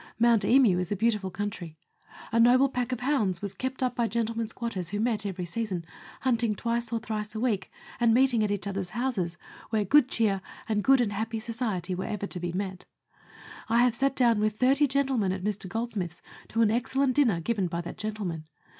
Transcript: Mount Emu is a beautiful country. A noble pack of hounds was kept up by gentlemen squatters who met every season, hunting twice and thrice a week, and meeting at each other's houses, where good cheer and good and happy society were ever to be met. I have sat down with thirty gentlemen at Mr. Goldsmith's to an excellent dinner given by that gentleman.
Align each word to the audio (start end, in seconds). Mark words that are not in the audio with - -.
Mount 0.17 0.43
Emu 0.43 0.79
is 0.79 0.91
a 0.91 0.95
beautiful 0.95 1.29
country. 1.29 1.77
A 2.31 2.39
noble 2.39 2.69
pack 2.69 2.91
of 2.91 3.01
hounds 3.01 3.39
was 3.39 3.53
kept 3.53 3.83
up 3.83 3.93
by 3.95 4.07
gentlemen 4.07 4.47
squatters 4.47 4.89
who 4.89 4.99
met 4.99 5.27
every 5.27 5.45
season, 5.45 5.85
hunting 6.21 6.55
twice 6.55 6.91
and 6.91 7.03
thrice 7.03 7.35
a 7.35 7.39
week, 7.39 7.69
and 7.99 8.11
meeting 8.11 8.43
at 8.43 8.49
each 8.49 8.65
other's 8.65 8.89
houses, 8.97 9.37
where 9.69 9.85
good 9.85 10.09
cheer 10.09 10.41
and 10.67 10.83
good 10.83 11.01
and 11.01 11.13
happy 11.13 11.37
society 11.39 11.93
were 11.93 12.03
ever 12.05 12.25
to 12.25 12.39
be 12.39 12.51
met. 12.51 12.85
I 13.69 13.83
have 13.83 13.93
sat 13.93 14.15
down 14.15 14.39
with 14.39 14.57
thirty 14.57 14.87
gentlemen 14.87 15.31
at 15.31 15.43
Mr. 15.43 15.69
Goldsmith's 15.69 16.23
to 16.47 16.63
an 16.63 16.71
excellent 16.71 17.13
dinner 17.13 17.39
given 17.39 17.67
by 17.67 17.81
that 17.81 17.99
gentleman. 17.99 18.45